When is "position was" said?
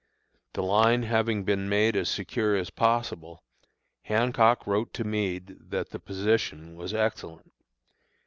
5.99-6.91